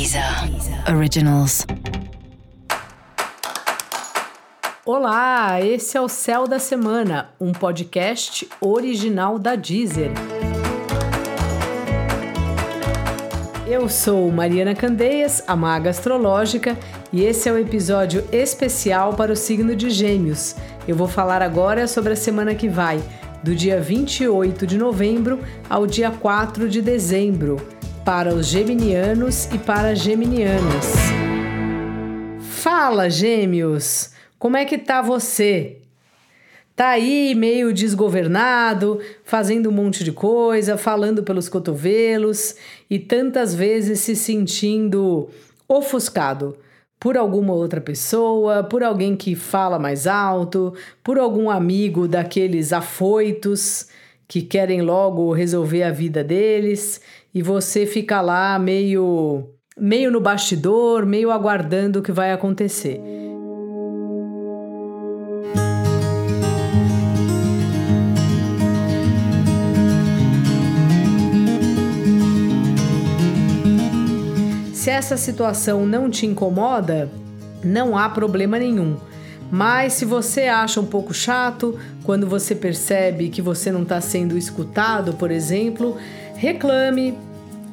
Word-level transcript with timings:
Deezer 0.00 0.24
Originals. 0.96 1.66
Olá, 4.82 5.60
esse 5.60 5.94
é 5.94 6.00
o 6.00 6.08
Céu 6.08 6.48
da 6.48 6.58
Semana, 6.58 7.28
um 7.38 7.52
podcast 7.52 8.48
original 8.62 9.38
da 9.38 9.56
Deezer. 9.56 10.10
Eu 13.66 13.90
sou 13.90 14.32
Mariana 14.32 14.74
Candeias, 14.74 15.44
a 15.46 15.54
maga 15.54 15.90
astrológica, 15.90 16.78
e 17.12 17.22
esse 17.22 17.50
é 17.50 17.52
o 17.52 17.56
um 17.56 17.58
episódio 17.58 18.24
especial 18.32 19.12
para 19.12 19.34
o 19.34 19.36
signo 19.36 19.76
de 19.76 19.90
Gêmeos. 19.90 20.56
Eu 20.88 20.96
vou 20.96 21.08
falar 21.08 21.42
agora 21.42 21.86
sobre 21.86 22.14
a 22.14 22.16
semana 22.16 22.54
que 22.54 22.70
vai, 22.70 23.02
do 23.44 23.54
dia 23.54 23.78
28 23.78 24.66
de 24.66 24.78
novembro 24.78 25.40
ao 25.68 25.86
dia 25.86 26.10
4 26.10 26.70
de 26.70 26.80
dezembro 26.80 27.79
para 28.12 28.34
os 28.34 28.48
geminianos 28.48 29.44
e 29.54 29.58
para 29.58 29.90
as 29.90 30.00
geminianas. 30.00 30.94
Fala, 32.40 33.08
gêmeos! 33.08 34.10
Como 34.36 34.56
é 34.56 34.64
que 34.64 34.76
tá 34.76 35.00
você? 35.00 35.76
Tá 36.74 36.88
aí 36.88 37.36
meio 37.36 37.72
desgovernado, 37.72 38.98
fazendo 39.22 39.68
um 39.68 39.72
monte 39.72 40.02
de 40.02 40.10
coisa, 40.10 40.76
falando 40.76 41.22
pelos 41.22 41.48
cotovelos 41.48 42.56
e 42.90 42.98
tantas 42.98 43.54
vezes 43.54 44.00
se 44.00 44.16
sentindo 44.16 45.28
ofuscado 45.68 46.56
por 46.98 47.16
alguma 47.16 47.52
outra 47.52 47.80
pessoa, 47.80 48.64
por 48.64 48.82
alguém 48.82 49.14
que 49.14 49.36
fala 49.36 49.78
mais 49.78 50.08
alto, 50.08 50.74
por 51.04 51.16
algum 51.16 51.48
amigo 51.48 52.08
daqueles 52.08 52.72
afoitos 52.72 53.86
que 54.26 54.42
querem 54.42 54.82
logo 54.82 55.32
resolver 55.32 55.84
a 55.84 55.90
vida 55.92 56.24
deles 56.24 57.00
e 57.34 57.42
você 57.42 57.86
fica 57.86 58.20
lá 58.20 58.58
meio 58.58 59.48
meio 59.78 60.10
no 60.10 60.20
bastidor, 60.20 61.06
meio 61.06 61.30
aguardando 61.30 62.00
o 62.00 62.02
que 62.02 62.12
vai 62.12 62.32
acontecer. 62.32 63.00
Se 74.74 74.90
essa 74.90 75.16
situação 75.16 75.86
não 75.86 76.10
te 76.10 76.26
incomoda, 76.26 77.10
não 77.62 77.96
há 77.96 78.08
problema 78.08 78.58
nenhum. 78.58 78.96
Mas 79.50 79.94
se 79.94 80.04
você 80.04 80.42
acha 80.42 80.80
um 80.80 80.86
pouco 80.86 81.12
chato, 81.12 81.78
quando 82.04 82.26
você 82.26 82.54
percebe 82.54 83.28
que 83.28 83.42
você 83.42 83.72
não 83.72 83.82
está 83.82 84.00
sendo 84.00 84.38
escutado, 84.38 85.14
por 85.14 85.30
exemplo, 85.30 85.96
reclame, 86.36 87.18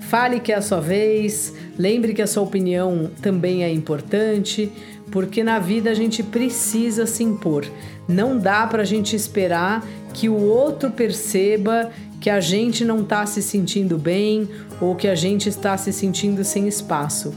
fale 0.00 0.38
que 0.38 0.52
é 0.52 0.56
a 0.56 0.62
sua 0.62 0.80
vez, 0.80 1.52
lembre 1.76 2.14
que 2.14 2.22
a 2.22 2.26
sua 2.26 2.42
opinião 2.42 3.10
também 3.20 3.64
é 3.64 3.72
importante, 3.72 4.70
porque 5.10 5.42
na 5.42 5.58
vida 5.58 5.90
a 5.90 5.94
gente 5.94 6.22
precisa 6.22 7.06
se 7.06 7.24
impor. 7.24 7.66
Não 8.08 8.38
dá 8.38 8.66
para 8.66 8.82
a 8.82 8.86
gente 8.86 9.16
esperar 9.16 9.84
que 10.12 10.28
o 10.28 10.40
outro 10.40 10.90
perceba 10.90 11.90
que 12.20 12.30
a 12.30 12.40
gente 12.40 12.84
não 12.84 13.00
está 13.00 13.26
se 13.26 13.42
sentindo 13.42 13.98
bem 13.98 14.48
ou 14.80 14.94
que 14.94 15.08
a 15.08 15.14
gente 15.14 15.48
está 15.48 15.76
se 15.76 15.92
sentindo 15.92 16.44
sem 16.44 16.68
espaço. 16.68 17.34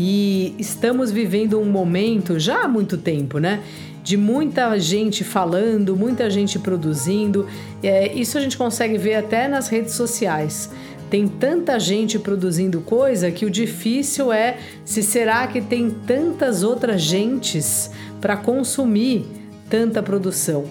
E 0.00 0.54
estamos 0.58 1.10
vivendo 1.10 1.58
um 1.58 1.64
momento 1.64 2.38
já 2.38 2.62
há 2.62 2.68
muito 2.68 2.96
tempo, 2.96 3.38
né? 3.38 3.60
de 4.08 4.16
muita 4.16 4.78
gente 4.78 5.22
falando, 5.22 5.94
muita 5.94 6.30
gente 6.30 6.58
produzindo. 6.58 7.46
É, 7.82 8.10
isso 8.14 8.38
a 8.38 8.40
gente 8.40 8.56
consegue 8.56 8.96
ver 8.96 9.16
até 9.16 9.46
nas 9.46 9.68
redes 9.68 9.92
sociais. 9.92 10.70
Tem 11.10 11.28
tanta 11.28 11.78
gente 11.78 12.18
produzindo 12.18 12.80
coisa 12.80 13.30
que 13.30 13.44
o 13.44 13.50
difícil 13.50 14.32
é 14.32 14.56
se 14.82 15.02
será 15.02 15.46
que 15.46 15.60
tem 15.60 15.90
tantas 15.90 16.62
outras 16.62 17.02
gentes 17.02 17.90
para 18.18 18.34
consumir 18.34 19.26
tanta 19.68 20.02
produção. 20.02 20.64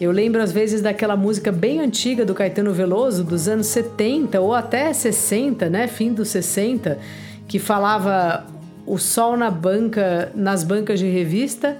Eu 0.00 0.10
lembro 0.10 0.42
às 0.42 0.50
vezes 0.50 0.80
daquela 0.80 1.14
música 1.14 1.52
bem 1.52 1.78
antiga 1.78 2.24
do 2.24 2.34
Caetano 2.34 2.72
Veloso, 2.72 3.22
dos 3.22 3.46
anos 3.46 3.68
70 3.68 4.40
ou 4.40 4.52
até 4.52 4.92
60, 4.92 5.70
né, 5.70 5.86
fim 5.86 6.12
dos 6.12 6.30
60, 6.30 6.98
que 7.46 7.60
falava 7.60 8.44
o 8.86 8.98
sol 8.98 9.36
na 9.36 9.50
banca, 9.50 10.32
nas 10.34 10.64
bancas 10.64 10.98
de 10.98 11.06
revista 11.06 11.76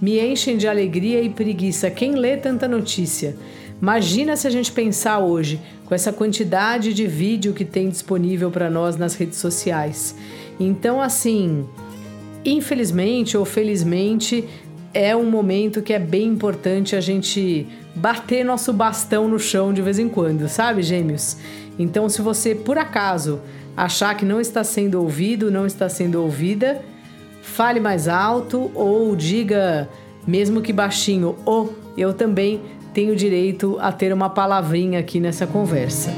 me 0.00 0.18
enchem 0.20 0.56
de 0.56 0.66
alegria 0.66 1.22
e 1.22 1.30
preguiça 1.30 1.88
quem 1.88 2.16
lê 2.16 2.36
tanta 2.36 2.66
notícia. 2.66 3.36
Imagina 3.80 4.36
se 4.36 4.46
a 4.46 4.50
gente 4.50 4.72
pensar 4.72 5.20
hoje, 5.20 5.60
com 5.86 5.94
essa 5.94 6.12
quantidade 6.12 6.92
de 6.92 7.06
vídeo 7.06 7.52
que 7.52 7.64
tem 7.64 7.88
disponível 7.88 8.50
para 8.50 8.68
nós 8.68 8.96
nas 8.96 9.14
redes 9.14 9.38
sociais. 9.38 10.16
Então, 10.58 11.00
assim, 11.00 11.64
infelizmente 12.44 13.36
ou 13.36 13.44
felizmente, 13.44 14.44
é 14.92 15.14
um 15.16 15.30
momento 15.30 15.82
que 15.82 15.92
é 15.92 15.98
bem 15.98 16.28
importante 16.28 16.96
a 16.96 17.00
gente 17.00 17.66
bater 17.94 18.44
nosso 18.44 18.72
bastão 18.72 19.28
no 19.28 19.38
chão 19.38 19.72
de 19.72 19.82
vez 19.82 19.98
em 19.98 20.08
quando, 20.08 20.48
sabe, 20.48 20.82
gêmeos? 20.82 21.36
Então, 21.78 22.08
se 22.08 22.20
você 22.22 22.54
por 22.54 22.78
acaso 22.78 23.40
achar 23.76 24.16
que 24.16 24.24
não 24.24 24.40
está 24.40 24.62
sendo 24.62 25.00
ouvido, 25.00 25.50
não 25.50 25.66
está 25.66 25.88
sendo 25.88 26.22
ouvida, 26.22 26.82
fale 27.42 27.80
mais 27.80 28.08
alto 28.08 28.70
ou 28.74 29.14
diga, 29.16 29.88
mesmo 30.26 30.60
que 30.60 30.72
baixinho, 30.72 31.36
oh, 31.44 31.68
eu 31.96 32.12
também 32.12 32.60
tenho 32.92 33.16
direito 33.16 33.78
a 33.80 33.90
ter 33.90 34.12
uma 34.12 34.28
palavrinha 34.28 35.00
aqui 35.00 35.18
nessa 35.18 35.46
conversa. 35.46 36.10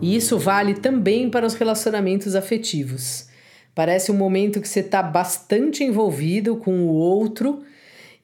E 0.00 0.16
isso 0.16 0.36
vale 0.36 0.74
também 0.74 1.30
para 1.30 1.46
os 1.46 1.54
relacionamentos 1.54 2.34
afetivos. 2.34 3.28
Parece 3.72 4.10
um 4.10 4.16
momento 4.16 4.60
que 4.60 4.68
você 4.68 4.80
está 4.80 5.00
bastante 5.00 5.84
envolvido 5.84 6.56
com 6.56 6.80
o 6.80 6.88
outro 6.88 7.62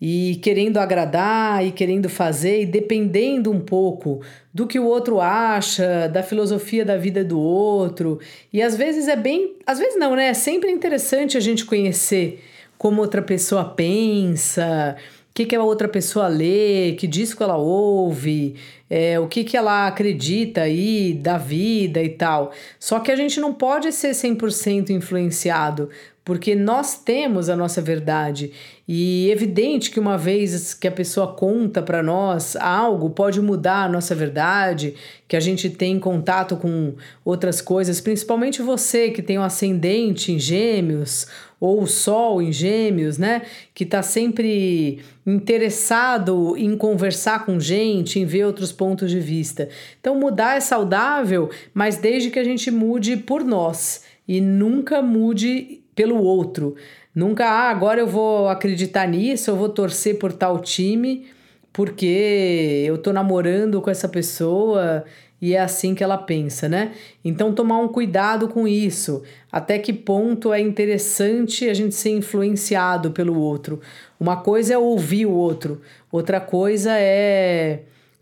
e 0.01 0.39
querendo 0.43 0.79
agradar 0.79 1.67
e 1.67 1.73
querendo 1.73 2.09
fazer 2.09 2.63
e 2.63 2.67
dependendo 2.67 3.51
um 3.51 3.61
pouco 3.61 4.21
do 4.55 4.67
que 4.67 4.79
o 4.79 4.85
outro 4.85 5.21
acha, 5.21 6.09
da 6.09 6.23
filosofia 6.23 6.85
da 6.85 6.97
vida 6.97 7.25
do 7.25 7.39
outro. 7.39 8.21
E 8.53 8.63
às 8.63 8.77
vezes 8.77 9.09
é 9.09 9.17
bem, 9.17 9.57
às 9.67 9.79
vezes 9.79 9.99
não, 9.99 10.15
né? 10.15 10.29
É 10.29 10.35
sempre 10.35 10.71
interessante 10.71 11.37
a 11.37 11.41
gente 11.41 11.65
conhecer 11.65 12.45
como 12.77 13.01
outra 13.01 13.21
pessoa 13.21 13.65
pensa, 13.65 14.97
o 15.31 15.35
que, 15.35 15.45
que 15.45 15.57
a 15.57 15.63
outra 15.63 15.89
pessoa 15.89 16.29
lê, 16.29 16.93
que 16.93 17.07
disco 17.07 17.43
ela 17.43 17.57
ouve, 17.57 18.55
é, 18.89 19.19
o 19.19 19.27
que, 19.27 19.43
que 19.43 19.57
ela 19.57 19.89
acredita 19.89 20.63
aí 20.63 21.13
da 21.13 21.37
vida 21.37 22.01
e 22.03 22.09
tal. 22.11 22.53
Só 22.79 23.01
que 23.01 23.11
a 23.11 23.17
gente 23.17 23.41
não 23.41 23.53
pode 23.53 23.93
ser 23.93 24.13
100% 24.13 24.91
influenciado 24.91 25.91
porque 26.29 26.55
nós 26.55 26.95
temos 26.95 27.49
a 27.49 27.57
nossa 27.57 27.81
verdade. 27.81 28.53
E 28.87 29.29
é 29.31 29.33
evidente 29.33 29.91
que 29.91 29.99
uma 29.99 30.19
vez 30.19 30.75
que 30.75 30.87
a 30.87 30.93
pessoa 30.93 31.29
conta 31.29 31.81
para 31.81 32.03
nós 32.03 32.55
algo, 32.55 33.09
pode 33.09 33.41
mudar 33.41 33.85
a 33.85 33.89
nossa 33.89 34.15
verdade, 34.15 34.95
que 35.27 35.35
a 35.35 35.41
gente 35.41 35.71
tem 35.71 35.99
contato 35.99 36.59
com 36.59 36.93
outras 37.25 37.63
coisas, 37.63 37.99
principalmente 38.03 38.61
você 38.61 39.11
que 39.11 39.23
tem 39.23 39.39
um 39.39 39.43
ascendente 39.43 40.31
em 40.31 40.39
Gêmeos 40.39 41.27
ou 41.59 41.85
o 41.85 41.87
Sol 41.87 42.43
em 42.43 42.53
Gêmeos, 42.53 43.17
né? 43.17 43.41
Que 43.73 43.85
está 43.85 44.03
sempre 44.03 45.01
interessado 45.27 46.55
em 46.59 46.77
conversar 46.77 47.47
com 47.47 47.59
gente, 47.59 48.21
em 48.21 48.27
ver 48.27 48.45
outros 48.45 48.71
pontos 48.71 49.11
de 49.11 49.19
vista. 49.19 49.71
Então, 49.99 50.15
mudar 50.15 50.59
é 50.59 50.61
saudável, 50.61 51.49
mas 51.73 51.97
desde 51.97 52.29
que 52.29 52.39
a 52.39 52.45
gente 52.45 52.71
mude 52.71 53.17
por 53.17 53.43
nós 53.43 54.03
e 54.29 54.43
nunca 54.43 55.01
mude 55.01 55.81
pelo 55.99 56.23
outro. 56.23 56.77
Nunca, 57.13 57.45
ah, 57.45 57.71
agora 57.71 57.99
eu 57.99 58.07
vou 58.07 58.49
acreditar 58.49 59.09
nisso, 59.09 59.51
eu 59.51 59.57
vou 59.57 59.69
torcer 59.69 60.17
por 60.17 60.33
tal 60.33 60.61
time, 60.61 61.27
porque 61.73 62.85
eu 62.87 62.97
tô 62.99 63.13
namorando 63.13 63.83
com 63.83 63.91
essa 63.91 64.09
pessoa 64.09 65.05
e 65.43 65.57
é 65.57 65.61
assim 65.61 65.97
que 65.97 66.05
ela 66.05 66.17
pensa, 66.17 66.69
né? 66.69 66.93
Então 67.25 67.53
tomar 67.53 67.79
um 67.79 67.89
cuidado 67.89 68.47
com 68.47 68.69
isso. 68.69 69.25
Até 69.51 69.77
que 69.81 69.93
ponto 69.93 70.53
é 70.53 70.61
interessante 70.61 71.69
a 71.69 71.75
gente 71.75 71.97
ser 71.97 72.11
influenciado 72.11 73.11
pelo 73.11 73.37
outro. 73.37 73.81
Uma 74.21 74.37
coisa 74.37 74.75
é 74.75 74.79
ouvir 74.79 75.27
o 75.27 75.33
outro, 75.33 75.81
outra 76.13 76.41
coisa 76.41 76.93
é 76.93 77.81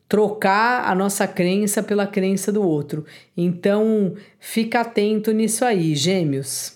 trocar 0.08 0.90
a 0.90 0.94
nossa 0.94 1.28
crença 1.28 1.82
pela 1.82 2.06
crença 2.06 2.50
do 2.50 2.66
outro. 2.66 3.04
Então, 3.36 4.14
fica 4.40 4.80
atento 4.80 5.30
nisso 5.30 5.62
aí, 5.62 5.94
gêmeos. 5.94 6.75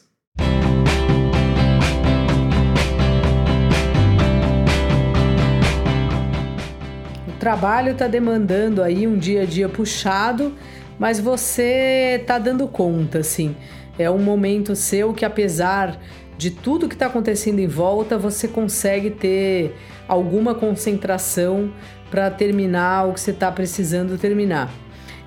Trabalho 7.40 7.92
está 7.92 8.06
demandando 8.06 8.82
aí 8.82 9.06
um 9.06 9.16
dia 9.16 9.42
a 9.42 9.46
dia 9.46 9.68
puxado, 9.68 10.52
mas 10.98 11.18
você 11.18 12.18
está 12.20 12.38
dando 12.38 12.68
conta, 12.68 13.18
assim. 13.18 13.56
É 13.98 14.10
um 14.10 14.18
momento 14.18 14.76
seu 14.76 15.14
que, 15.14 15.24
apesar 15.24 15.98
de 16.36 16.50
tudo 16.50 16.86
que 16.86 16.94
está 16.94 17.06
acontecendo 17.06 17.58
em 17.58 17.66
volta, 17.66 18.18
você 18.18 18.46
consegue 18.46 19.10
ter 19.10 19.74
alguma 20.06 20.54
concentração 20.54 21.72
para 22.10 22.30
terminar 22.30 23.08
o 23.08 23.14
que 23.14 23.20
você 23.20 23.30
está 23.30 23.50
precisando 23.50 24.18
terminar. 24.18 24.70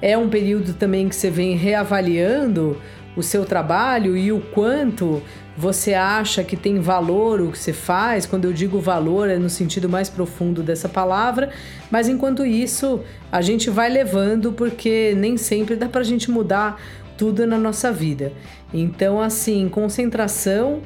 É 0.01 0.17
um 0.17 0.29
período 0.29 0.73
também 0.73 1.09
que 1.09 1.15
você 1.15 1.29
vem 1.29 1.55
reavaliando 1.55 2.77
o 3.15 3.23
seu 3.23 3.45
trabalho 3.45 4.17
e 4.17 4.31
o 4.31 4.39
quanto 4.39 5.21
você 5.55 5.93
acha 5.93 6.43
que 6.43 6.57
tem 6.57 6.79
valor 6.79 7.39
o 7.39 7.51
que 7.51 7.57
você 7.57 7.73
faz. 7.73 8.25
Quando 8.25 8.45
eu 8.45 8.53
digo 8.53 8.79
valor, 8.79 9.29
é 9.29 9.37
no 9.37 9.49
sentido 9.49 9.87
mais 9.87 10.09
profundo 10.09 10.63
dessa 10.63 10.89
palavra, 10.89 11.51
mas 11.91 12.09
enquanto 12.09 12.45
isso, 12.45 13.01
a 13.31 13.41
gente 13.41 13.69
vai 13.69 13.89
levando 13.89 14.51
porque 14.51 15.13
nem 15.15 15.37
sempre 15.37 15.75
dá 15.75 15.87
pra 15.87 16.03
gente 16.03 16.31
mudar 16.31 16.81
tudo 17.17 17.45
na 17.45 17.57
nossa 17.57 17.91
vida. 17.91 18.33
Então, 18.73 19.21
assim, 19.21 19.69
concentração 19.69 20.81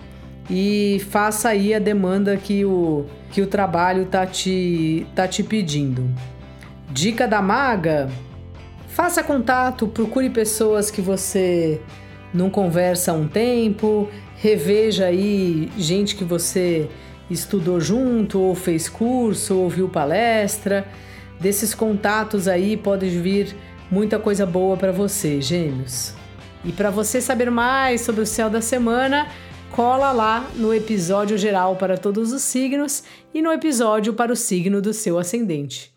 e 0.49 1.01
faça 1.09 1.49
aí 1.49 1.73
a 1.73 1.79
demanda 1.79 2.35
que 2.37 2.65
o, 2.65 3.05
que 3.31 3.41
o 3.41 3.47
trabalho 3.47 4.05
tá 4.05 4.25
te, 4.25 5.05
tá 5.15 5.27
te 5.27 5.43
pedindo. 5.43 6.09
Dica 6.89 7.27
da 7.27 7.41
maga: 7.41 8.09
faça 8.89 9.23
contato, 9.23 9.87
procure 9.87 10.29
pessoas 10.29 10.91
que 10.91 11.01
você 11.01 11.81
não 12.33 12.49
conversa 12.49 13.11
há 13.11 13.13
um 13.13 13.27
tempo, 13.27 14.09
reveja 14.35 15.05
aí 15.05 15.71
gente 15.77 16.15
que 16.15 16.23
você 16.23 16.89
estudou 17.29 17.79
junto, 17.79 18.39
ou 18.39 18.55
fez 18.55 18.87
curso, 18.87 19.57
ou 19.57 19.69
viu 19.69 19.89
palestra. 19.89 20.87
Desses 21.39 21.73
contatos 21.73 22.47
aí 22.47 22.75
pode 22.75 23.09
vir 23.09 23.55
muita 23.91 24.19
coisa 24.19 24.45
boa 24.45 24.75
para 24.75 24.91
você, 24.91 25.41
gêmeos. 25.41 26.13
E 26.63 26.71
para 26.71 26.89
você 26.89 27.21
saber 27.21 27.49
mais 27.51 28.01
sobre 28.01 28.21
o 28.21 28.25
céu 28.25 28.49
da 28.49 28.61
semana, 28.61 29.27
cola 29.71 30.11
lá 30.11 30.49
no 30.55 30.73
episódio 30.73 31.37
geral 31.37 31.75
para 31.75 31.97
todos 31.97 32.31
os 32.31 32.41
signos 32.41 33.03
e 33.33 33.41
no 33.41 33.51
episódio 33.51 34.13
para 34.13 34.33
o 34.33 34.35
signo 34.35 34.81
do 34.81 34.93
seu 34.93 35.17
ascendente. 35.19 35.96